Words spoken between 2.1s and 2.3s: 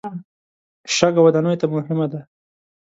ده.